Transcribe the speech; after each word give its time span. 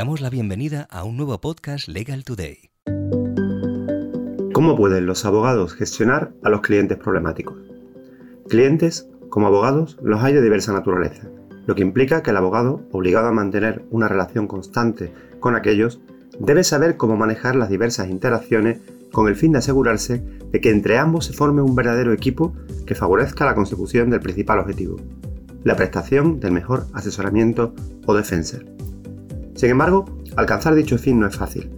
damos 0.00 0.22
la 0.22 0.30
bienvenida 0.30 0.88
a 0.90 1.04
un 1.04 1.18
nuevo 1.18 1.38
podcast 1.42 1.86
Legal 1.86 2.24
Today. 2.24 2.70
¿Cómo 4.54 4.74
pueden 4.74 5.04
los 5.04 5.26
abogados 5.26 5.74
gestionar 5.74 6.32
a 6.42 6.48
los 6.48 6.62
clientes 6.62 6.96
problemáticos? 6.96 7.58
Clientes, 8.48 9.10
como 9.28 9.48
abogados, 9.48 9.98
los 10.02 10.22
hay 10.22 10.32
de 10.32 10.40
diversa 10.40 10.72
naturaleza, 10.72 11.28
lo 11.66 11.74
que 11.74 11.82
implica 11.82 12.22
que 12.22 12.30
el 12.30 12.38
abogado, 12.38 12.80
obligado 12.92 13.28
a 13.28 13.32
mantener 13.32 13.84
una 13.90 14.08
relación 14.08 14.46
constante 14.46 15.12
con 15.38 15.54
aquellos, 15.54 16.00
debe 16.38 16.64
saber 16.64 16.96
cómo 16.96 17.18
manejar 17.18 17.54
las 17.54 17.68
diversas 17.68 18.08
interacciones 18.08 18.80
con 19.12 19.28
el 19.28 19.36
fin 19.36 19.52
de 19.52 19.58
asegurarse 19.58 20.24
de 20.50 20.62
que 20.62 20.70
entre 20.70 20.96
ambos 20.96 21.26
se 21.26 21.34
forme 21.34 21.60
un 21.60 21.74
verdadero 21.74 22.14
equipo 22.14 22.54
que 22.86 22.94
favorezca 22.94 23.44
la 23.44 23.54
consecución 23.54 24.08
del 24.08 24.20
principal 24.20 24.60
objetivo, 24.60 24.96
la 25.62 25.76
prestación 25.76 26.40
del 26.40 26.52
mejor 26.52 26.86
asesoramiento 26.94 27.74
o 28.06 28.14
defensa. 28.14 28.60
Sin 29.60 29.68
embargo, 29.68 30.06
alcanzar 30.36 30.74
dicho 30.74 30.96
fin 30.96 31.20
no 31.20 31.26
es 31.26 31.36
fácil, 31.36 31.68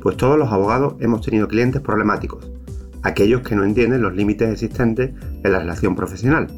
pues 0.00 0.16
todos 0.16 0.36
los 0.36 0.50
abogados 0.50 0.96
hemos 0.98 1.24
tenido 1.24 1.46
clientes 1.46 1.80
problemáticos, 1.80 2.50
aquellos 3.04 3.42
que 3.42 3.54
no 3.54 3.62
entienden 3.62 4.02
los 4.02 4.12
límites 4.12 4.50
existentes 4.50 5.12
en 5.44 5.52
la 5.52 5.60
relación 5.60 5.94
profesional, 5.94 6.48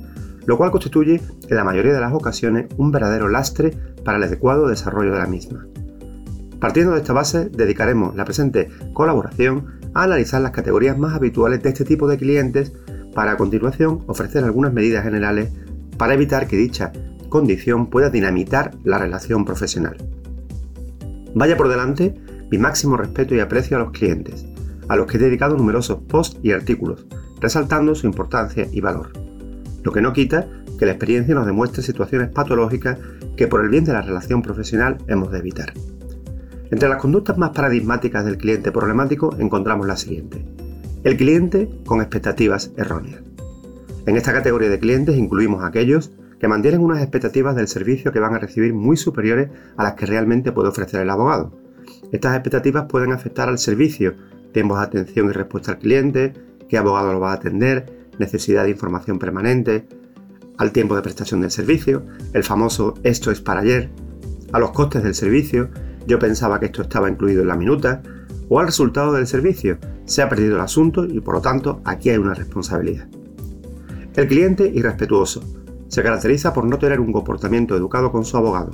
lo 0.46 0.56
cual 0.56 0.70
constituye 0.70 1.20
en 1.46 1.54
la 1.54 1.64
mayoría 1.64 1.92
de 1.92 2.00
las 2.00 2.14
ocasiones 2.14 2.68
un 2.78 2.92
verdadero 2.92 3.28
lastre 3.28 3.76
para 4.06 4.16
el 4.16 4.24
adecuado 4.24 4.68
desarrollo 4.68 5.12
de 5.12 5.18
la 5.18 5.26
misma. 5.26 5.66
Partiendo 6.60 6.92
de 6.92 7.00
esta 7.00 7.12
base, 7.12 7.50
dedicaremos 7.50 8.16
la 8.16 8.24
presente 8.24 8.70
colaboración 8.94 9.66
a 9.92 10.04
analizar 10.04 10.40
las 10.40 10.52
categorías 10.52 10.96
más 10.96 11.14
habituales 11.14 11.62
de 11.62 11.68
este 11.68 11.84
tipo 11.84 12.08
de 12.08 12.16
clientes 12.16 12.72
para 13.14 13.32
a 13.32 13.36
continuación 13.36 14.02
ofrecer 14.06 14.44
algunas 14.44 14.72
medidas 14.72 15.04
generales 15.04 15.50
para 15.98 16.14
evitar 16.14 16.46
que 16.46 16.56
dicha 16.56 16.90
condición 17.28 17.90
pueda 17.90 18.08
dinamitar 18.08 18.70
la 18.82 18.96
relación 18.96 19.44
profesional. 19.44 19.98
Vaya 21.34 21.56
por 21.56 21.68
delante 21.68 22.14
mi 22.50 22.58
máximo 22.58 22.96
respeto 22.96 23.34
y 23.34 23.40
aprecio 23.40 23.76
a 23.76 23.80
los 23.80 23.92
clientes, 23.92 24.46
a 24.88 24.96
los 24.96 25.06
que 25.06 25.16
he 25.16 25.20
dedicado 25.20 25.56
numerosos 25.56 26.00
posts 26.08 26.38
y 26.42 26.52
artículos, 26.52 27.06
resaltando 27.40 27.94
su 27.94 28.06
importancia 28.06 28.66
y 28.72 28.80
valor. 28.80 29.12
Lo 29.82 29.92
que 29.92 30.02
no 30.02 30.12
quita 30.12 30.48
que 30.78 30.86
la 30.86 30.92
experiencia 30.92 31.34
nos 31.34 31.46
demuestre 31.46 31.82
situaciones 31.82 32.30
patológicas 32.30 32.98
que 33.36 33.46
por 33.46 33.62
el 33.62 33.68
bien 33.68 33.84
de 33.84 33.92
la 33.92 34.02
relación 34.02 34.42
profesional 34.42 34.98
hemos 35.08 35.30
de 35.30 35.38
evitar. 35.38 35.72
Entre 36.70 36.88
las 36.88 36.98
conductas 36.98 37.36
más 37.36 37.50
paradigmáticas 37.50 38.24
del 38.24 38.38
cliente 38.38 38.72
problemático 38.72 39.36
encontramos 39.38 39.86
la 39.86 39.96
siguiente. 39.96 40.44
El 41.04 41.16
cliente 41.16 41.68
con 41.84 42.00
expectativas 42.00 42.72
erróneas. 42.76 43.22
En 44.06 44.16
esta 44.16 44.32
categoría 44.32 44.70
de 44.70 44.78
clientes 44.78 45.16
incluimos 45.16 45.62
aquellos 45.62 46.12
que 46.40 46.48
mantienen 46.48 46.80
unas 46.80 47.02
expectativas 47.02 47.54
del 47.54 47.68
servicio 47.68 48.12
que 48.12 48.18
van 48.18 48.34
a 48.34 48.38
recibir 48.38 48.72
muy 48.72 48.96
superiores 48.96 49.50
a 49.76 49.84
las 49.84 49.94
que 49.94 50.06
realmente 50.06 50.52
puede 50.52 50.70
ofrecer 50.70 51.02
el 51.02 51.10
abogado. 51.10 51.52
Estas 52.12 52.34
expectativas 52.34 52.86
pueden 52.86 53.12
afectar 53.12 53.48
al 53.48 53.58
servicio, 53.58 54.14
tiempos 54.52 54.78
de 54.78 54.86
atención 54.86 55.28
y 55.28 55.32
respuesta 55.32 55.72
al 55.72 55.78
cliente, 55.78 56.32
qué 56.68 56.78
abogado 56.78 57.12
lo 57.12 57.20
va 57.20 57.32
a 57.32 57.34
atender, 57.34 58.08
necesidad 58.18 58.64
de 58.64 58.70
información 58.70 59.18
permanente, 59.18 59.86
al 60.56 60.72
tiempo 60.72 60.96
de 60.96 61.02
prestación 61.02 61.42
del 61.42 61.50
servicio, 61.50 62.04
el 62.32 62.42
famoso 62.42 62.94
esto 63.02 63.30
es 63.30 63.40
para 63.40 63.60
ayer, 63.60 63.90
a 64.52 64.58
los 64.58 64.72
costes 64.72 65.02
del 65.02 65.14
servicio, 65.14 65.68
yo 66.06 66.18
pensaba 66.18 66.58
que 66.58 66.66
esto 66.66 66.82
estaba 66.82 67.10
incluido 67.10 67.42
en 67.42 67.48
la 67.48 67.56
minuta, 67.56 68.02
o 68.48 68.58
al 68.58 68.66
resultado 68.66 69.12
del 69.12 69.26
servicio, 69.26 69.78
se 70.06 70.22
ha 70.22 70.28
perdido 70.28 70.56
el 70.56 70.62
asunto 70.62 71.04
y 71.04 71.20
por 71.20 71.34
lo 71.34 71.40
tanto 71.40 71.80
aquí 71.84 72.10
hay 72.10 72.18
una 72.18 72.34
responsabilidad. 72.34 73.06
El 74.16 74.26
cliente 74.26 74.70
irrespetuoso 74.74 75.42
se 75.90 76.02
caracteriza 76.02 76.52
por 76.52 76.64
no 76.64 76.78
tener 76.78 77.00
un 77.00 77.12
comportamiento 77.12 77.76
educado 77.76 78.12
con 78.12 78.24
su 78.24 78.36
abogado. 78.36 78.70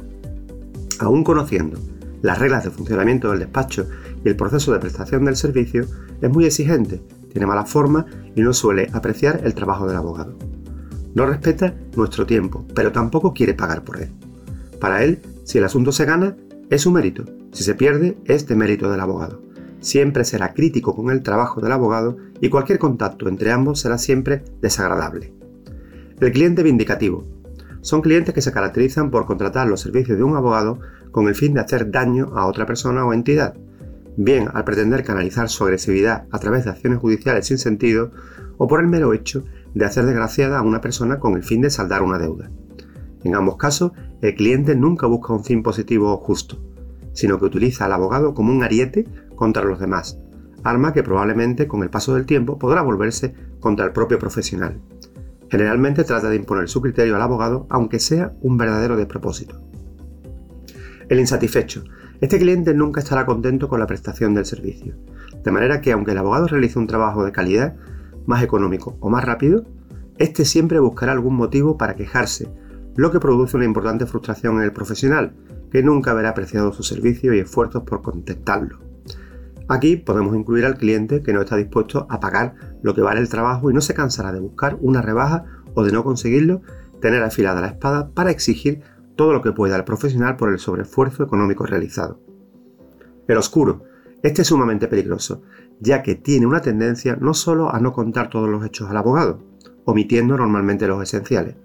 Aún 1.00 1.24
conociendo 1.24 1.80
las 2.22 2.38
reglas 2.38 2.64
de 2.64 2.70
funcionamiento 2.70 3.30
del 3.30 3.40
despacho 3.40 3.88
y 4.24 4.28
el 4.28 4.36
proceso 4.36 4.72
de 4.72 4.78
prestación 4.78 5.24
del 5.24 5.36
servicio, 5.36 5.86
es 6.20 6.30
muy 6.30 6.44
exigente, 6.44 7.02
tiene 7.32 7.46
mala 7.46 7.64
forma 7.64 8.06
y 8.34 8.42
no 8.42 8.52
suele 8.52 8.88
apreciar 8.92 9.40
el 9.44 9.54
trabajo 9.54 9.86
del 9.86 9.96
abogado. 9.96 10.36
No 11.14 11.24
respeta 11.24 11.74
nuestro 11.96 12.26
tiempo, 12.26 12.66
pero 12.74 12.92
tampoco 12.92 13.32
quiere 13.32 13.54
pagar 13.54 13.82
por 13.84 14.00
él. 14.00 14.10
Para 14.80 15.02
él, 15.02 15.20
si 15.44 15.58
el 15.58 15.64
asunto 15.64 15.92
se 15.92 16.04
gana, 16.04 16.36
es 16.68 16.82
su 16.82 16.90
mérito, 16.90 17.24
si 17.52 17.64
se 17.64 17.74
pierde, 17.74 18.18
es 18.26 18.46
de 18.46 18.56
mérito 18.56 18.90
del 18.90 19.00
abogado. 19.00 19.42
Siempre 19.80 20.24
será 20.24 20.52
crítico 20.52 20.94
con 20.94 21.10
el 21.10 21.22
trabajo 21.22 21.60
del 21.60 21.72
abogado 21.72 22.16
y 22.40 22.50
cualquier 22.50 22.78
contacto 22.78 23.28
entre 23.28 23.52
ambos 23.52 23.80
será 23.80 23.98
siempre 23.98 24.42
desagradable. 24.60 25.35
El 26.18 26.32
cliente 26.32 26.62
vindicativo. 26.62 27.26
Son 27.82 28.00
clientes 28.00 28.34
que 28.34 28.40
se 28.40 28.50
caracterizan 28.50 29.10
por 29.10 29.26
contratar 29.26 29.68
los 29.68 29.82
servicios 29.82 30.16
de 30.16 30.24
un 30.24 30.34
abogado 30.34 30.78
con 31.10 31.28
el 31.28 31.34
fin 31.34 31.52
de 31.52 31.60
hacer 31.60 31.90
daño 31.90 32.32
a 32.34 32.46
otra 32.46 32.64
persona 32.64 33.04
o 33.04 33.12
entidad, 33.12 33.54
bien 34.16 34.48
al 34.54 34.64
pretender 34.64 35.04
canalizar 35.04 35.50
su 35.50 35.64
agresividad 35.64 36.26
a 36.30 36.38
través 36.38 36.64
de 36.64 36.70
acciones 36.70 37.00
judiciales 37.00 37.46
sin 37.46 37.58
sentido 37.58 38.12
o 38.56 38.66
por 38.66 38.80
el 38.80 38.86
mero 38.86 39.12
hecho 39.12 39.44
de 39.74 39.84
hacer 39.84 40.06
desgraciada 40.06 40.58
a 40.58 40.62
una 40.62 40.80
persona 40.80 41.18
con 41.18 41.34
el 41.34 41.42
fin 41.42 41.60
de 41.60 41.68
saldar 41.68 42.02
una 42.02 42.18
deuda. 42.18 42.50
En 43.22 43.34
ambos 43.34 43.58
casos, 43.58 43.92
el 44.22 44.34
cliente 44.36 44.74
nunca 44.74 45.06
busca 45.06 45.34
un 45.34 45.44
fin 45.44 45.62
positivo 45.62 46.14
o 46.14 46.16
justo, 46.16 46.58
sino 47.12 47.38
que 47.38 47.44
utiliza 47.44 47.84
al 47.84 47.92
abogado 47.92 48.32
como 48.32 48.54
un 48.54 48.62
ariete 48.62 49.06
contra 49.34 49.66
los 49.66 49.78
demás, 49.78 50.18
arma 50.64 50.94
que 50.94 51.02
probablemente 51.02 51.68
con 51.68 51.82
el 51.82 51.90
paso 51.90 52.14
del 52.14 52.24
tiempo 52.24 52.58
podrá 52.58 52.80
volverse 52.80 53.34
contra 53.60 53.84
el 53.84 53.92
propio 53.92 54.18
profesional. 54.18 54.80
Generalmente 55.50 56.04
trata 56.04 56.28
de 56.28 56.36
imponer 56.36 56.68
su 56.68 56.80
criterio 56.80 57.16
al 57.16 57.22
abogado, 57.22 57.66
aunque 57.70 57.98
sea 57.98 58.32
un 58.40 58.56
verdadero 58.56 58.96
despropósito. 58.96 59.60
El 61.08 61.20
insatisfecho. 61.20 61.84
Este 62.20 62.38
cliente 62.38 62.74
nunca 62.74 63.00
estará 63.00 63.26
contento 63.26 63.68
con 63.68 63.78
la 63.78 63.86
prestación 63.86 64.34
del 64.34 64.46
servicio, 64.46 64.96
de 65.44 65.50
manera 65.52 65.80
que 65.80 65.92
aunque 65.92 66.12
el 66.12 66.18
abogado 66.18 66.46
realice 66.46 66.78
un 66.78 66.86
trabajo 66.86 67.24
de 67.24 67.32
calidad, 67.32 67.76
más 68.26 68.42
económico 68.42 68.96
o 69.00 69.10
más 69.10 69.24
rápido, 69.24 69.64
este 70.18 70.44
siempre 70.44 70.80
buscará 70.80 71.12
algún 71.12 71.36
motivo 71.36 71.76
para 71.76 71.94
quejarse, 71.94 72.50
lo 72.96 73.10
que 73.10 73.20
produce 73.20 73.56
una 73.56 73.66
importante 73.66 74.06
frustración 74.06 74.56
en 74.56 74.62
el 74.62 74.72
profesional, 74.72 75.34
que 75.70 75.82
nunca 75.82 76.14
verá 76.14 76.30
apreciado 76.30 76.72
su 76.72 76.82
servicio 76.82 77.34
y 77.34 77.40
esfuerzos 77.40 77.82
por 77.82 78.00
contentarlo. 78.00 78.85
Aquí 79.68 79.96
podemos 79.96 80.36
incluir 80.36 80.64
al 80.64 80.76
cliente 80.76 81.22
que 81.22 81.32
no 81.32 81.40
está 81.40 81.56
dispuesto 81.56 82.06
a 82.08 82.20
pagar 82.20 82.54
lo 82.82 82.94
que 82.94 83.00
vale 83.00 83.20
el 83.20 83.28
trabajo 83.28 83.68
y 83.68 83.74
no 83.74 83.80
se 83.80 83.94
cansará 83.94 84.30
de 84.32 84.38
buscar 84.38 84.78
una 84.80 85.02
rebaja 85.02 85.44
o 85.74 85.82
de 85.82 85.90
no 85.90 86.04
conseguirlo, 86.04 86.62
tener 87.00 87.22
afilada 87.22 87.60
la 87.60 87.68
espada 87.68 88.10
para 88.10 88.30
exigir 88.30 88.82
todo 89.16 89.32
lo 89.32 89.42
que 89.42 89.52
pueda 89.52 89.74
al 89.74 89.84
profesional 89.84 90.36
por 90.36 90.52
el 90.52 90.60
sobreesfuerzo 90.60 91.24
económico 91.24 91.66
realizado. 91.66 92.20
El 93.26 93.38
oscuro. 93.38 93.82
Este 94.22 94.42
es 94.42 94.48
sumamente 94.48 94.88
peligroso, 94.88 95.42
ya 95.80 96.02
que 96.02 96.14
tiene 96.14 96.46
una 96.46 96.60
tendencia 96.60 97.16
no 97.20 97.34
solo 97.34 97.74
a 97.74 97.80
no 97.80 97.92
contar 97.92 98.30
todos 98.30 98.48
los 98.48 98.64
hechos 98.64 98.88
al 98.88 98.96
abogado, 98.96 99.42
omitiendo 99.84 100.36
normalmente 100.36 100.86
los 100.86 101.02
esenciales, 101.02 101.56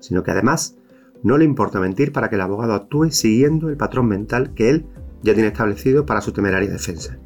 sino 0.00 0.22
que 0.22 0.30
además 0.30 0.76
no 1.22 1.38
le 1.38 1.44
importa 1.44 1.78
mentir 1.78 2.12
para 2.12 2.28
que 2.28 2.34
el 2.34 2.40
abogado 2.40 2.74
actúe 2.74 3.10
siguiendo 3.10 3.68
el 3.68 3.76
patrón 3.76 4.08
mental 4.08 4.54
que 4.54 4.70
él 4.70 4.86
ya 5.22 5.34
tiene 5.34 5.48
establecido 5.48 6.06
para 6.06 6.20
su 6.20 6.32
temeraria 6.32 6.70
defensa 6.70 7.18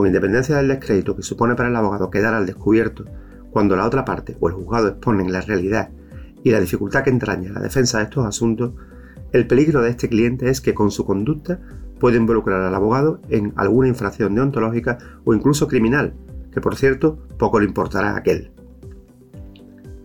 con 0.00 0.06
independencia 0.06 0.56
del 0.56 0.68
descrédito 0.68 1.14
que 1.14 1.22
supone 1.22 1.54
para 1.54 1.68
el 1.68 1.76
abogado 1.76 2.08
quedar 2.08 2.32
al 2.32 2.46
descubierto 2.46 3.04
cuando 3.50 3.76
la 3.76 3.84
otra 3.84 4.02
parte 4.02 4.34
o 4.40 4.48
el 4.48 4.54
juzgado 4.54 4.88
exponen 4.88 5.30
la 5.30 5.42
realidad 5.42 5.90
y 6.42 6.52
la 6.52 6.58
dificultad 6.58 7.04
que 7.04 7.10
entraña 7.10 7.52
la 7.52 7.60
defensa 7.60 7.98
de 7.98 8.04
estos 8.04 8.24
asuntos, 8.24 8.72
el 9.32 9.46
peligro 9.46 9.82
de 9.82 9.90
este 9.90 10.08
cliente 10.08 10.48
es 10.48 10.62
que 10.62 10.72
con 10.72 10.90
su 10.90 11.04
conducta 11.04 11.60
puede 11.98 12.16
involucrar 12.16 12.62
al 12.62 12.74
abogado 12.74 13.20
en 13.28 13.52
alguna 13.56 13.88
infracción 13.88 14.34
deontológica 14.34 14.96
o 15.26 15.34
incluso 15.34 15.68
criminal, 15.68 16.14
que 16.50 16.62
por 16.62 16.76
cierto 16.76 17.18
poco 17.36 17.60
le 17.60 17.66
importará 17.66 18.12
a 18.12 18.16
aquel. 18.16 18.52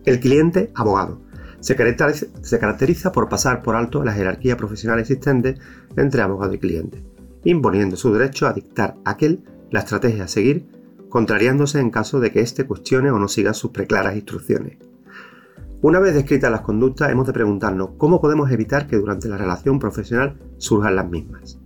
El 0.04 0.20
cliente 0.20 0.72
abogado 0.74 1.22
se 1.60 1.74
caracteriza, 1.74 3.12
por 3.12 3.30
pasar 3.30 3.62
por 3.62 3.76
alto 3.76 4.04
la 4.04 4.12
jerarquía 4.12 4.58
profesional 4.58 5.00
existente 5.00 5.54
entre 5.96 6.20
abogado 6.20 6.52
y 6.52 6.58
cliente, 6.58 7.02
imponiendo 7.44 7.96
su 7.96 8.12
derecho 8.12 8.46
a 8.46 8.52
dictar 8.52 8.96
aquel 9.06 9.42
la 9.70 9.80
estrategia 9.80 10.24
a 10.24 10.28
seguir, 10.28 10.68
contrariándose 11.08 11.80
en 11.80 11.90
caso 11.90 12.20
de 12.20 12.30
que 12.30 12.40
éste 12.40 12.66
cuestione 12.66 13.10
o 13.10 13.18
no 13.18 13.28
siga 13.28 13.54
sus 13.54 13.70
preclaras 13.70 14.16
instrucciones. 14.16 14.78
Una 15.82 16.00
vez 16.00 16.14
descritas 16.14 16.50
las 16.50 16.62
conductas, 16.62 17.10
hemos 17.10 17.26
de 17.26 17.32
preguntarnos 17.32 17.90
cómo 17.96 18.20
podemos 18.20 18.50
evitar 18.50 18.86
que 18.86 18.96
durante 18.96 19.28
la 19.28 19.36
relación 19.36 19.78
profesional 19.78 20.38
surjan 20.56 20.96
las 20.96 21.08
mismas. 21.08 21.60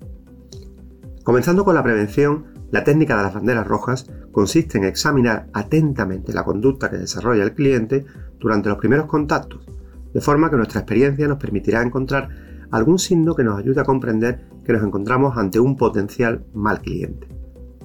Comenzando 1.23 1.64
con 1.64 1.75
la 1.75 1.82
prevención, 1.82 2.47
la 2.70 2.85
técnica 2.85 3.17
de 3.17 3.23
las 3.23 3.35
banderas 3.35 3.67
rojas 3.67 4.11
consiste 4.32 4.79
en 4.79 4.85
examinar 4.85 5.49
atentamente 5.53 6.32
la 6.32 6.44
conducta 6.44 6.91
que 6.91 6.99
desarrolla 6.99 7.44
el 7.44 7.55
cliente 7.55 8.05
durante 8.38 8.69
los 8.69 8.79
primeros 8.79 9.06
contactos, 9.06 9.67
de 10.12 10.20
forma 10.20 10.50
que 10.50 10.56
nuestra 10.56 10.81
experiencia 10.81 11.29
nos 11.29 11.38
permitirá 11.38 11.82
encontrar 11.82 12.29
algún 12.70 12.99
signo 12.99 13.35
que 13.35 13.44
nos 13.44 13.58
ayude 13.58 13.81
a 13.81 13.85
comprender 13.85 14.46
que 14.64 14.73
nos 14.73 14.82
encontramos 14.82 15.37
ante 15.37 15.61
un 15.61 15.76
potencial 15.76 16.44
mal 16.53 16.81
cliente. 16.81 17.40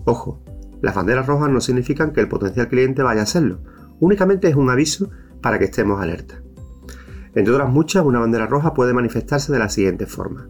Ojo, 0.05 0.41
las 0.81 0.95
banderas 0.95 1.25
rojas 1.25 1.49
no 1.49 1.61
significan 1.61 2.13
que 2.13 2.21
el 2.21 2.29
potencial 2.29 2.67
cliente 2.67 3.03
vaya 3.03 3.23
a 3.23 3.25
serlo, 3.25 3.59
únicamente 3.99 4.47
es 4.47 4.55
un 4.55 4.69
aviso 4.69 5.09
para 5.41 5.59
que 5.59 5.65
estemos 5.65 6.01
alerta. 6.01 6.41
Entre 7.33 7.53
otras 7.53 7.69
muchas, 7.69 8.05
una 8.05 8.19
bandera 8.19 8.47
roja 8.47 8.73
puede 8.73 8.93
manifestarse 8.93 9.51
de 9.51 9.59
la 9.59 9.69
siguiente 9.69 10.05
forma. 10.05 10.47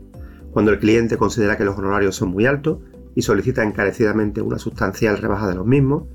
cuando 0.51 0.71
el 0.71 0.79
cliente 0.79 1.17
considera 1.17 1.57
que 1.57 1.65
los 1.65 1.77
honorarios 1.77 2.15
son 2.15 2.29
muy 2.29 2.45
altos 2.45 2.79
y 3.13 3.23
solicita 3.23 3.61
encarecidamente 3.61 4.41
una 4.41 4.57
sustancial 4.57 5.17
rebaja 5.17 5.49
de 5.49 5.55
los 5.55 5.65
mismos, 5.65 6.05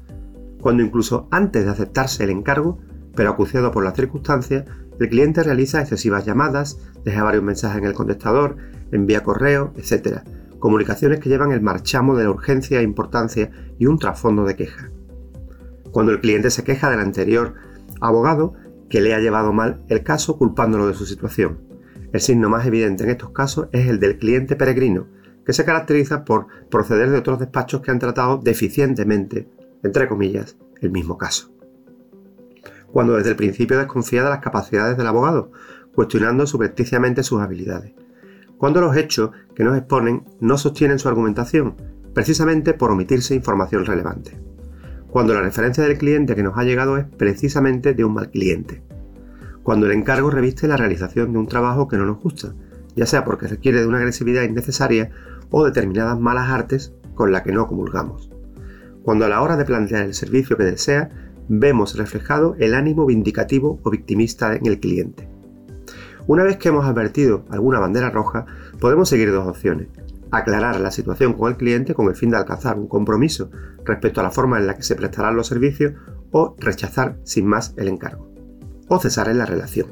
cuando 0.62 0.82
incluso 0.82 1.28
antes 1.30 1.66
de 1.66 1.70
aceptarse 1.70 2.24
el 2.24 2.30
encargo, 2.30 2.78
pero 3.14 3.28
acuciado 3.28 3.70
por 3.70 3.84
las 3.84 3.94
circunstancias, 3.94 4.64
el 4.98 5.08
cliente 5.10 5.42
realiza 5.42 5.82
excesivas 5.82 6.24
llamadas, 6.24 6.78
deja 7.04 7.22
varios 7.22 7.44
mensajes 7.44 7.82
en 7.82 7.84
el 7.84 7.92
contestador, 7.92 8.56
envía 8.92 9.22
correo, 9.22 9.74
etc. 9.76 10.22
Comunicaciones 10.60 11.18
que 11.18 11.28
llevan 11.28 11.52
el 11.52 11.62
marchamo 11.62 12.16
de 12.16 12.24
la 12.24 12.30
urgencia 12.30 12.78
e 12.78 12.84
importancia 12.84 13.50
y 13.78 13.86
un 13.86 13.98
trasfondo 13.98 14.44
de 14.44 14.56
queja. 14.56 14.90
Cuando 15.90 16.12
el 16.12 16.20
cliente 16.20 16.50
se 16.50 16.62
queja 16.62 16.90
del 16.90 17.00
anterior 17.00 17.54
abogado 18.00 18.54
que 18.88 19.00
le 19.00 19.14
ha 19.14 19.20
llevado 19.20 19.52
mal 19.52 19.82
el 19.88 20.02
caso 20.02 20.36
culpándolo 20.36 20.86
de 20.86 20.94
su 20.94 21.06
situación. 21.06 21.60
El 22.12 22.20
signo 22.20 22.48
más 22.48 22.66
evidente 22.66 23.04
en 23.04 23.10
estos 23.10 23.30
casos 23.30 23.68
es 23.72 23.88
el 23.88 24.00
del 24.00 24.18
cliente 24.18 24.56
peregrino, 24.56 25.06
que 25.46 25.52
se 25.52 25.64
caracteriza 25.64 26.24
por 26.24 26.46
proceder 26.70 27.10
de 27.10 27.18
otros 27.18 27.38
despachos 27.38 27.80
que 27.80 27.90
han 27.90 27.98
tratado 27.98 28.38
deficientemente, 28.38 29.48
entre 29.82 30.08
comillas, 30.08 30.56
el 30.80 30.90
mismo 30.90 31.16
caso. 31.16 31.52
Cuando 32.92 33.16
desde 33.16 33.30
el 33.30 33.36
principio 33.36 33.78
desconfía 33.78 34.24
de 34.24 34.30
las 34.30 34.40
capacidades 34.40 34.96
del 34.96 35.06
abogado, 35.06 35.52
cuestionando 35.94 36.46
subrepticiamente 36.46 37.22
sus 37.22 37.40
habilidades. 37.40 37.94
Cuando 38.60 38.82
los 38.82 38.94
hechos 38.94 39.30
que 39.54 39.64
nos 39.64 39.74
exponen 39.74 40.24
no 40.38 40.58
sostienen 40.58 40.98
su 40.98 41.08
argumentación, 41.08 41.76
precisamente 42.12 42.74
por 42.74 42.90
omitirse 42.90 43.34
información 43.34 43.86
relevante. 43.86 44.38
Cuando 45.08 45.32
la 45.32 45.40
referencia 45.40 45.82
del 45.82 45.96
cliente 45.96 46.36
que 46.36 46.42
nos 46.42 46.58
ha 46.58 46.64
llegado 46.64 46.98
es 46.98 47.06
precisamente 47.06 47.94
de 47.94 48.04
un 48.04 48.12
mal 48.12 48.30
cliente. 48.30 48.82
Cuando 49.62 49.86
el 49.86 49.92
encargo 49.92 50.30
reviste 50.30 50.68
la 50.68 50.76
realización 50.76 51.32
de 51.32 51.38
un 51.38 51.46
trabajo 51.46 51.88
que 51.88 51.96
no 51.96 52.04
nos 52.04 52.20
gusta, 52.20 52.52
ya 52.94 53.06
sea 53.06 53.24
porque 53.24 53.48
requiere 53.48 53.80
de 53.80 53.86
una 53.86 53.96
agresividad 53.96 54.42
innecesaria 54.42 55.10
o 55.48 55.64
determinadas 55.64 56.20
malas 56.20 56.50
artes 56.50 56.92
con 57.14 57.32
las 57.32 57.40
que 57.40 57.52
no 57.52 57.66
comulgamos. 57.66 58.30
Cuando 59.02 59.24
a 59.24 59.30
la 59.30 59.40
hora 59.40 59.56
de 59.56 59.64
plantear 59.64 60.02
el 60.02 60.12
servicio 60.12 60.58
que 60.58 60.64
desea, 60.64 61.08
vemos 61.48 61.96
reflejado 61.96 62.56
el 62.58 62.74
ánimo 62.74 63.06
vindicativo 63.06 63.80
o 63.82 63.90
victimista 63.90 64.54
en 64.54 64.66
el 64.66 64.80
cliente. 64.80 65.39
Una 66.30 66.44
vez 66.44 66.58
que 66.58 66.68
hemos 66.68 66.86
advertido 66.86 67.44
alguna 67.50 67.80
bandera 67.80 68.08
roja, 68.08 68.46
podemos 68.78 69.08
seguir 69.08 69.32
dos 69.32 69.48
opciones. 69.48 69.88
Aclarar 70.30 70.78
la 70.78 70.92
situación 70.92 71.32
con 71.32 71.50
el 71.50 71.56
cliente 71.56 71.92
con 71.92 72.06
el 72.06 72.14
fin 72.14 72.30
de 72.30 72.36
alcanzar 72.36 72.78
un 72.78 72.86
compromiso 72.86 73.50
respecto 73.84 74.20
a 74.20 74.22
la 74.22 74.30
forma 74.30 74.56
en 74.56 74.68
la 74.68 74.76
que 74.76 74.84
se 74.84 74.94
prestarán 74.94 75.34
los 75.34 75.48
servicios 75.48 75.94
o 76.30 76.54
rechazar 76.60 77.16
sin 77.24 77.48
más 77.48 77.74
el 77.76 77.88
encargo. 77.88 78.30
O 78.86 79.00
cesar 79.00 79.28
en 79.28 79.38
la 79.38 79.44
relación. 79.44 79.88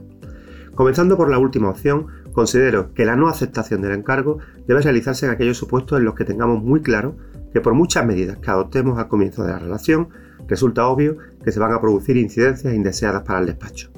Comenzando 0.76 1.16
por 1.16 1.28
la 1.28 1.40
última 1.40 1.70
opción, 1.70 2.06
considero 2.30 2.94
que 2.94 3.04
la 3.04 3.16
no 3.16 3.26
aceptación 3.26 3.82
del 3.82 3.94
encargo 3.94 4.38
debe 4.68 4.80
realizarse 4.80 5.26
en 5.26 5.32
aquellos 5.32 5.56
supuestos 5.56 5.98
en 5.98 6.04
los 6.04 6.14
que 6.14 6.24
tengamos 6.24 6.62
muy 6.62 6.82
claro 6.82 7.16
que 7.52 7.60
por 7.60 7.74
muchas 7.74 8.06
medidas 8.06 8.38
que 8.38 8.50
adoptemos 8.52 8.96
al 8.96 9.08
comienzo 9.08 9.42
de 9.42 9.50
la 9.50 9.58
relación, 9.58 10.10
resulta 10.46 10.86
obvio 10.86 11.16
que 11.42 11.50
se 11.50 11.58
van 11.58 11.72
a 11.72 11.80
producir 11.80 12.16
incidencias 12.16 12.72
indeseadas 12.74 13.24
para 13.24 13.40
el 13.40 13.46
despacho. 13.46 13.90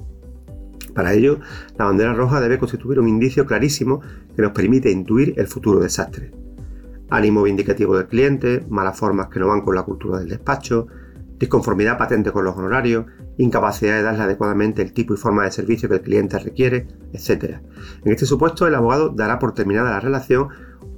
Para 0.95 1.13
ello, 1.13 1.41
la 1.79 1.87
bandera 1.87 2.15
roja 2.15 2.41
debe 2.41 2.59
constituir 2.59 3.01
un 3.01 3.09
indicio 3.09 3.47
clarísimo 3.47 4.01
que 4.35 4.43
nos 4.43 4.53
permite 4.53 4.91
intuir 4.91 5.35
el 5.37 5.47
futuro 5.47 5.81
desastre. 5.81 6.33
Ánimo 7.11 7.43
vindicativo 7.43 7.97
del 7.97 8.07
cliente, 8.07 8.65
malas 8.69 8.99
formas 8.99 9.29
que 9.29 9.41
no 9.41 9.49
van 9.49 9.63
con 9.63 9.75
la 9.75 9.83
cultura 9.83 10.19
del 10.19 10.29
despacho, 10.29 10.87
disconformidad 11.39 11.99
patente 11.99 12.31
con 12.31 12.45
los 12.45 12.57
honorarios, 12.57 13.07
incapacidad 13.39 13.97
de 13.97 14.03
darle 14.03 14.23
adecuadamente 14.23 14.83
el 14.83 14.93
tipo 14.93 15.15
y 15.15 15.17
forma 15.17 15.45
de 15.45 15.51
servicio 15.51 15.89
que 15.89 15.97
el 15.97 16.03
cliente 16.03 16.39
requiere, 16.39 16.87
etc. 17.13 17.57
En 18.05 18.13
este 18.13 18.27
supuesto, 18.27 18.67
el 18.67 18.75
abogado 18.75 19.09
dará 19.09 19.39
por 19.39 19.55
terminada 19.55 19.91
la 19.91 20.01
relación 20.01 20.49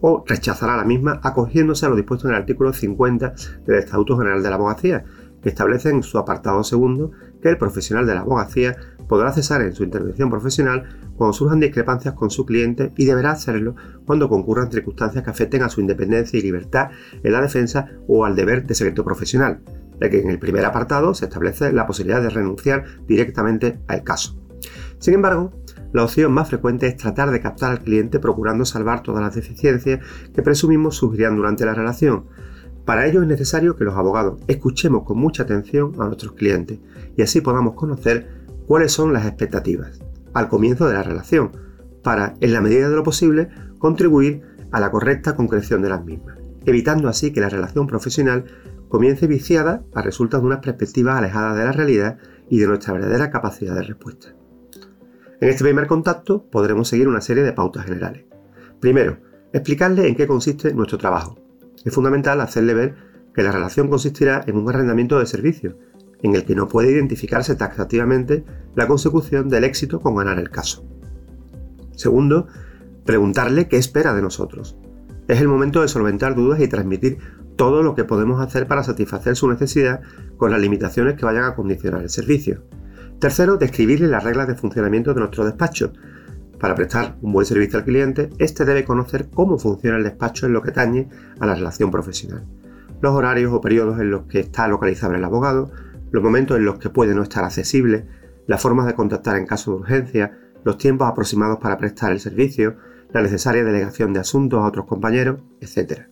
o 0.01 0.25
rechazará 0.27 0.77
la 0.77 0.85
misma 0.85 1.21
acogiéndose 1.23 1.87
a 1.87 1.89
lo 1.89 1.97
dispuesto 1.97 2.27
en 2.27 2.35
el 2.35 2.41
artículo 2.41 2.73
50 2.73 3.35
del 3.65 3.79
Estatuto 3.79 4.19
General 4.19 4.43
de 4.43 4.51
la 4.51 4.57
Abogacía, 4.57 5.05
que 5.41 5.49
establece 5.49 5.91
en 5.91 6.03
su 6.03 6.19
apartado 6.19 6.63
segundo 6.65 7.13
que 7.41 7.49
el 7.49 7.59
profesional 7.59 8.07
de 8.07 8.15
la 8.15 8.21
abogacía 8.21 8.77
podrá 9.09 9.33
cesar 9.33 9.63
en 9.63 9.75
su 9.75 9.85
intervención 9.85 10.31
profesional 10.31 10.85
cuando 11.17 11.33
surjan 11.33 11.61
discrepancias 11.61 12.15
con 12.15 12.31
su 12.31 12.47
cliente 12.47 12.93
y 12.97 13.05
deberá 13.05 13.33
hacerlo 13.33 13.77
cuando 14.07 14.29
concurran 14.29 14.71
circunstancias 14.71 15.23
que 15.25 15.31
afecten 15.31 15.63
a 15.63 15.69
su 15.69 15.81
independencia 15.81 16.39
y 16.39 16.43
libertad 16.43 16.91
en 17.23 17.33
la 17.33 17.41
defensa 17.41 17.91
o 18.09 18.25
al 18.25 18.37
deber 18.37 18.67
de 18.67 18.75
secreto 18.75 19.05
profesional, 19.05 19.61
ya 20.01 20.11
que 20.11 20.21
en 20.21 20.31
el 20.31 20.39
primer 20.39 20.65
apartado 20.65 21.15
se 21.15 21.27
establece 21.27 21.73
la 21.73 21.87
posibilidad 21.87 22.23
de 22.23 22.31
renunciar 22.31 22.85
directamente 23.07 23.79
al 23.89 24.03
caso. 24.03 24.39
Sin 24.99 25.15
embargo, 25.15 25.53
la 25.93 26.05
opción 26.05 26.33
más 26.33 26.49
frecuente 26.49 26.87
es 26.87 26.97
tratar 26.97 27.31
de 27.31 27.41
captar 27.41 27.73
al 27.73 27.81
cliente 27.81 28.19
procurando 28.19 28.65
salvar 28.65 29.03
todas 29.03 29.23
las 29.23 29.35
deficiencias 29.35 30.01
que 30.35 30.43
presumimos 30.43 30.97
surgirían 30.97 31.37
durante 31.37 31.67
la 31.67 31.75
relación. 31.75 32.25
Para 32.85 33.07
ello 33.07 33.23
es 33.23 33.29
necesario 33.29 33.77
que 33.77 33.85
los 33.85 33.95
abogados 33.95 34.41
escuchemos 34.49 35.05
con 35.05 35.19
mucha 35.19 35.43
atención 35.43 35.93
a 35.99 36.07
nuestros 36.07 36.33
clientes 36.33 36.79
y 37.17 37.23
así 37.23 37.41
podamos 37.41 37.75
conocer 37.75 38.42
cuáles 38.67 38.93
son 38.93 39.13
las 39.13 39.27
expectativas 39.27 40.01
al 40.35 40.49
comienzo 40.49 40.89
de 40.89 40.95
la 40.95 41.03
relación, 41.03 41.53
para, 42.03 42.35
en 42.41 42.53
la 42.53 42.61
medida 42.61 42.89
de 42.89 42.97
lo 42.97 43.03
posible, 43.03 43.49
contribuir 43.79 44.43
a 44.71 44.81
la 44.81 44.91
correcta 44.91 45.37
concreción 45.37 45.83
de 45.83 45.91
las 45.91 46.05
mismas, 46.05 46.39
evitando 46.65 47.09
así 47.09 47.33
que 47.33 47.41
la 47.41 47.49
relación 47.49 47.87
profesional 47.87 48.45
comience 48.89 49.27
viciada 49.27 49.85
a 49.95 50.03
resultas 50.03 50.41
de 50.41 50.47
unas 50.47 50.61
perspectivas 50.61 51.17
alejadas 51.17 51.57
de 51.57 51.65
la 51.65 51.73
realidad 51.73 52.19
y 52.49 52.59
de 52.59 52.67
nuestra 52.67 52.93
verdadera 52.93 53.31
capacidad 53.31 53.75
de 53.75 53.83
respuesta. 53.83 54.35
En 55.41 55.49
este 55.49 55.65
primer 55.65 55.87
contacto 55.87 56.45
podremos 56.51 56.89
seguir 56.89 57.09
una 57.09 57.21
serie 57.21 57.43
de 57.43 57.53
pautas 57.53 57.85
generales. 57.85 58.25
Primero, 58.81 59.19
explicarle 59.53 60.09
en 60.09 60.15
qué 60.15 60.27
consiste 60.27 60.73
nuestro 60.75 60.99
trabajo. 60.99 61.39
Es 61.85 61.95
fundamental 61.95 62.41
hacerle 62.41 62.75
ver 62.75 62.95
que 63.35 63.43
la 63.43 63.53
relación 63.53 63.89
consistirá 63.89 64.43
en 64.47 64.57
un 64.57 64.69
arrendamiento 64.69 65.19
de 65.19 65.27
servicios, 65.27 65.75
en 66.23 66.35
el 66.35 66.45
que 66.45 66.55
no 66.55 66.69
puede 66.69 66.93
identificarse 66.93 67.55
taxativamente 67.57 68.45
la 68.75 68.87
consecución 68.87 69.49
del 69.49 69.65
éxito 69.65 70.01
con 70.01 70.17
ganar 70.17 70.39
el 70.39 70.51
caso. 70.51 70.87
Segundo, 71.95 72.47
preguntarle 73.05 73.69
qué 73.69 73.77
espera 73.77 74.15
de 74.15 74.23
nosotros. 74.23 74.77
Es 75.29 75.41
el 75.41 75.49
momento 75.49 75.83
de 75.83 75.89
solventar 75.89 76.35
dudas 76.35 76.61
y 76.61 76.69
transmitir 76.69 77.19
todo 77.57 77.83
lo 77.83 77.95
que 77.95 78.05
podemos 78.05 78.41
hacer 78.41 78.67
para 78.67 78.83
satisfacer 78.83 79.37
su 79.37 79.49
necesidad 79.49 80.01
con 80.37 80.51
las 80.51 80.61
limitaciones 80.61 81.15
que 81.15 81.25
vayan 81.25 81.45
a 81.45 81.55
condicionar 81.55 82.03
el 82.03 82.11
servicio. 82.11 82.65
Tercero, 83.19 83.57
describirle 83.57 84.09
las 84.09 84.25
reglas 84.25 84.49
de 84.49 84.55
funcionamiento 84.55 85.15
de 85.15 85.21
nuestro 85.21 85.45
despacho. 85.45 85.93
Para 86.59 86.75
prestar 86.75 87.17
un 87.23 87.33
buen 87.33 87.47
servicio 87.47 87.79
al 87.79 87.85
cliente, 87.85 88.31
éste 88.39 88.65
debe 88.65 88.85
conocer 88.85 89.29
cómo 89.31 89.59
funciona 89.59 89.97
el 89.97 90.05
despacho 90.05 90.47
en 90.47 90.53
lo 90.53 90.63
que 90.63 90.73
tañe 90.73 91.09
a 91.39 91.47
la 91.47 91.55
relación 91.55 91.91
profesional. 91.91 92.45
Los 93.01 93.15
horarios 93.15 93.53
o 93.53 93.61
periodos 93.61 94.01
en 94.01 94.11
los 94.11 94.23
que 94.23 94.41
está 94.41 94.67
localizable 94.67 95.19
el 95.19 95.25
abogado, 95.25 95.71
los 96.13 96.23
momentos 96.23 96.57
en 96.59 96.65
los 96.65 96.79
que 96.79 96.91
puede 96.91 97.15
no 97.15 97.23
estar 97.23 97.43
accesible, 97.43 98.07
las 98.47 98.61
formas 98.61 98.87
de 98.87 98.95
contactar 98.95 99.37
en 99.37 99.47
caso 99.47 99.73
de 99.73 99.79
urgencia, 99.79 100.39
los 100.65 100.79
tiempos 100.79 101.09
aproximados 101.09 101.59
para 101.59 101.79
prestar 101.79 102.13
el 102.13 102.21
servicio, 102.21 102.77
la 103.13 103.23
necesaria 103.23 103.65
delegación 103.65 104.13
de 104.13 104.21
asuntos 104.21 104.61
a 104.61 104.67
otros 104.67 104.87
compañeros, 104.87 105.41
etc. 105.61 106.03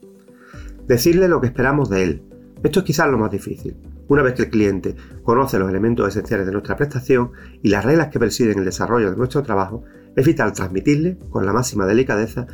Decirle 0.87 1.29
lo 1.29 1.41
que 1.41 1.49
esperamos 1.49 1.89
de 1.91 2.03
él. 2.03 2.23
Esto 2.63 2.81
es 2.81 2.87
quizás 2.87 3.09
lo 3.09 3.19
más 3.19 3.31
difícil. 3.31 3.77
Una 4.09 4.23
vez 4.23 4.35
que 4.35 4.43
el 4.43 4.51
cliente 4.51 4.97
conoce 5.23 5.59
los 5.59 5.71
elementos 5.71 6.09
esenciales 6.09 6.47
de 6.47 6.53
nuestra 6.53 6.77
prestación 6.77 7.31
y 7.63 7.69
las 7.69 7.85
reglas 7.85 8.09
que 8.09 8.19
presiden 8.19 8.59
el 8.59 8.65
desarrollo 8.65 9.11
de 9.11 9.17
nuestro 9.17 9.43
trabajo, 9.43 9.85
es 10.17 10.27
vital 10.27 10.53
transmitirle, 10.53 11.17
con 11.31 11.47
la 11.47 11.53
máxima 11.53 11.87
delicadeza, 11.87 12.47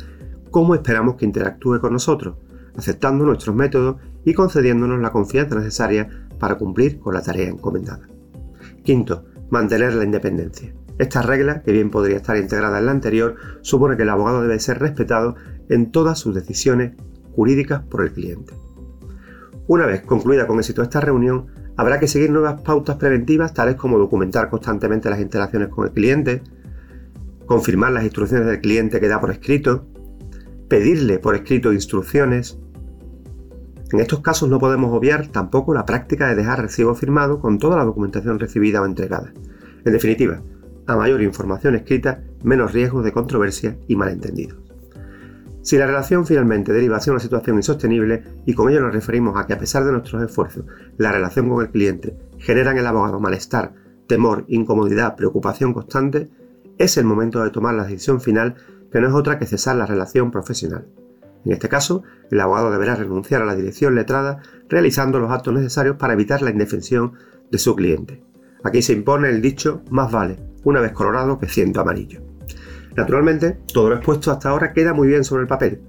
cómo 0.51 0.75
esperamos 0.75 1.15
que 1.15 1.25
interactúe 1.25 1.79
con 1.79 1.93
nosotros, 1.93 2.37
aceptando 2.75 3.25
nuestros 3.25 3.55
métodos 3.55 3.97
y 4.23 4.33
concediéndonos 4.33 5.01
la 5.01 5.11
confianza 5.11 5.55
necesaria 5.55 6.26
para 6.39 6.55
cumplir 6.55 6.99
con 6.99 7.13
la 7.13 7.21
tarea 7.21 7.49
encomendada. 7.49 8.07
Quinto, 8.83 9.25
mantener 9.49 9.93
la 9.93 10.03
independencia. 10.03 10.73
Esta 10.97 11.21
regla, 11.21 11.61
que 11.61 11.71
bien 11.71 11.91
podría 11.91 12.17
estar 12.17 12.37
integrada 12.37 12.79
en 12.79 12.85
la 12.87 12.91
anterior, 12.91 13.35
supone 13.61 13.97
que 13.97 14.03
el 14.03 14.09
abogado 14.09 14.41
debe 14.41 14.59
ser 14.59 14.79
respetado 14.79 15.35
en 15.69 15.91
todas 15.91 16.19
sus 16.19 16.33
decisiones 16.33 16.93
jurídicas 17.33 17.83
por 17.83 18.01
el 18.03 18.11
cliente. 18.11 18.53
Una 19.67 19.85
vez 19.85 20.01
concluida 20.01 20.47
con 20.47 20.59
éxito 20.59 20.81
esta 20.81 21.01
reunión, 21.01 21.47
habrá 21.75 21.99
que 21.99 22.07
seguir 22.07 22.31
nuevas 22.31 22.61
pautas 22.61 22.95
preventivas 22.95 23.53
tales 23.53 23.75
como 23.75 23.99
documentar 23.99 24.49
constantemente 24.49 25.09
las 25.09 25.19
interacciones 25.19 25.67
con 25.67 25.85
el 25.85 25.91
cliente, 25.91 26.41
confirmar 27.45 27.91
las 27.91 28.03
instrucciones 28.03 28.47
del 28.47 28.61
cliente 28.61 28.99
que 28.99 29.07
da 29.07 29.19
por 29.19 29.31
escrito, 29.31 29.85
pedirle 30.67 31.19
por 31.19 31.35
escrito 31.35 31.73
instrucciones. 31.73 32.59
En 33.91 33.99
estos 34.01 34.19
casos 34.19 34.49
no 34.49 34.59
podemos 34.59 34.93
obviar 34.93 35.27
tampoco 35.27 35.73
la 35.73 35.85
práctica 35.85 36.27
de 36.27 36.35
dejar 36.35 36.61
recibo 36.61 36.93
firmado 36.93 37.39
con 37.39 37.57
toda 37.57 37.77
la 37.77 37.85
documentación 37.85 38.37
recibida 38.37 38.81
o 38.81 38.85
entregada. 38.85 39.31
En 39.85 39.93
definitiva, 39.93 40.41
a 40.87 40.95
mayor 40.95 41.21
información 41.21 41.75
escrita, 41.75 42.21
menos 42.43 42.73
riesgos 42.73 43.03
de 43.05 43.13
controversia 43.13 43.77
y 43.87 43.95
malentendidos. 43.95 44.57
Si 45.61 45.77
la 45.77 45.85
relación 45.85 46.25
finalmente 46.25 46.71
deriva 46.71 46.97
hacia 46.97 47.11
una 47.11 47.19
situación 47.19 47.57
insostenible, 47.57 48.23
y 48.45 48.53
con 48.53 48.69
ello 48.69 48.81
nos 48.81 48.93
referimos 48.93 49.37
a 49.37 49.45
que 49.47 49.53
a 49.53 49.57
pesar 49.57 49.83
de 49.83 49.91
nuestros 49.91 50.23
esfuerzos, 50.23 50.65
la 50.97 51.11
relación 51.11 51.49
con 51.49 51.61
el 51.61 51.71
cliente 51.71 52.17
genera 52.37 52.71
en 52.71 52.77
el 52.77 52.87
abogado 52.87 53.19
malestar, 53.19 53.73
temor, 54.07 54.45
incomodidad, 54.47 55.15
preocupación 55.15 55.73
constante, 55.73 56.29
es 56.77 56.97
el 56.97 57.05
momento 57.05 57.43
de 57.43 57.49
tomar 57.49 57.75
la 57.75 57.83
decisión 57.83 58.21
final 58.21 58.55
que 58.91 59.01
no 59.01 59.07
es 59.07 59.13
otra 59.13 59.39
que 59.39 59.45
cesar 59.45 59.75
la 59.75 59.85
relación 59.85 60.31
profesional. 60.31 60.87
En 61.47 61.53
este 61.53 61.69
caso, 61.69 62.03
el 62.29 62.41
abogado 62.41 62.71
deberá 62.71 62.95
renunciar 62.95 63.41
a 63.41 63.45
la 63.45 63.55
dirección 63.55 63.95
letrada 63.95 64.41
realizando 64.67 65.17
los 65.17 65.31
actos 65.31 65.53
necesarios 65.53 65.95
para 65.95 66.11
evitar 66.11 66.41
la 66.41 66.51
indefensión 66.51 67.13
de 67.49 67.57
su 67.57 67.73
cliente. 67.73 68.21
Aquí 68.65 68.81
se 68.81 68.91
impone 68.91 69.29
el 69.29 69.41
dicho 69.41 69.81
más 69.89 70.11
vale 70.11 70.35
una 70.65 70.81
vez 70.81 70.91
colorado 70.91 71.39
que 71.39 71.47
ciento 71.47 71.79
amarillo. 71.79 72.19
Naturalmente, 72.97 73.59
todo 73.73 73.87
lo 73.87 73.95
expuesto 73.95 74.29
hasta 74.29 74.49
ahora 74.49 74.73
queda 74.73 74.93
muy 74.93 75.07
bien 75.07 75.23
sobre 75.23 75.43
el 75.43 75.47
papel, 75.47 75.79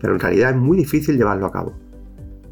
pero 0.00 0.14
en 0.14 0.18
realidad 0.18 0.50
es 0.50 0.56
muy 0.56 0.76
difícil 0.76 1.16
llevarlo 1.16 1.46
a 1.46 1.52
cabo. 1.52 1.78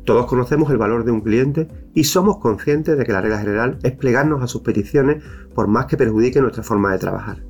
Todos 0.05 0.27
conocemos 0.27 0.71
el 0.71 0.79
valor 0.79 1.05
de 1.05 1.11
un 1.11 1.23
cliente 1.23 1.67
y 1.95 2.05
somos 2.05 2.39
conscientes 2.39 2.97
de 2.97 3.05
que 3.05 3.13
la 3.13 3.23
regla 3.23 3.41
general 3.41 3.81
es 3.83 3.91
plegarnos 3.91 4.41
a 4.41 4.47
sus 4.47 4.63
peticiones 4.63 5.21
por 5.53 5.67
más 5.67 5.87
que 5.87 5.97
perjudique 5.97 6.41
nuestra 6.41 6.63
forma 6.63 6.93
de 6.93 6.99
trabajar. 6.99 7.43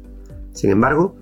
Sin 0.52 0.70
embargo, 0.70 1.16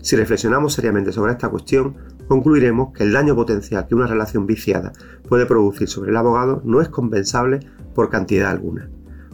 si 0.00 0.16
reflexionamos 0.16 0.72
seriamente 0.72 1.12
sobre 1.12 1.32
esta 1.32 1.48
cuestión, 1.48 1.96
concluiremos 2.26 2.92
que 2.92 3.04
el 3.04 3.12
daño 3.12 3.34
potencial 3.34 3.86
que 3.86 3.94
una 3.94 4.06
relación 4.06 4.46
viciada 4.46 4.92
puede 5.28 5.46
producir 5.46 5.88
sobre 5.88 6.10
el 6.10 6.16
abogado 6.16 6.62
no 6.64 6.80
es 6.80 6.88
compensable 6.88 7.60
por 7.94 8.10
cantidad 8.10 8.50
alguna, 8.50 8.90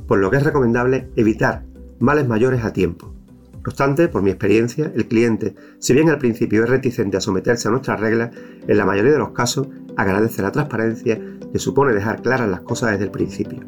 por 0.06 0.18
lo 0.18 0.30
que 0.30 0.36
es 0.36 0.42
recomendable 0.44 1.10
evitar 1.16 1.64
males 1.98 2.26
mayores 2.26 2.64
a 2.64 2.72
tiempo. 2.72 3.14
No 3.52 3.68
obstante, 3.68 4.08
por 4.08 4.22
mi 4.22 4.30
experiencia, 4.30 4.90
el 4.94 5.06
cliente, 5.06 5.54
si 5.78 5.92
bien 5.94 6.08
al 6.08 6.18
principio 6.18 6.64
es 6.64 6.70
reticente 6.70 7.16
a 7.16 7.20
someterse 7.20 7.68
a 7.68 7.70
nuestras 7.70 8.00
reglas, 8.00 8.34
en 8.66 8.76
la 8.76 8.84
mayoría 8.84 9.12
de 9.12 9.18
los 9.18 9.30
casos 9.30 9.68
agradece 9.96 10.42
la 10.42 10.50
transparencia 10.50 11.20
que 11.52 11.58
supone 11.58 11.92
dejar 11.92 12.22
claras 12.22 12.48
las 12.48 12.62
cosas 12.62 12.90
desde 12.90 13.04
el 13.04 13.10
principio, 13.10 13.60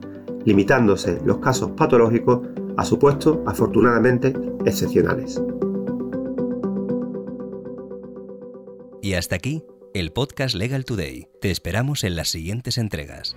limitándose 0.45 1.21
los 1.25 1.38
casos 1.38 1.73
patológicos 1.73 2.40
a 2.76 2.85
supuestos 2.85 3.38
afortunadamente 3.47 4.35
excepcionales. 4.64 5.40
Hasta 9.16 9.37
aquí 9.37 9.62
el 9.94 10.11
podcast 10.12 10.56
Legal 10.56 10.85
Today. 10.85 11.28
Te 11.40 11.50
esperamos 11.52 12.02
en 12.02 12.16
las 12.16 12.28
siguientes 12.28 12.78
entregas. 12.78 13.37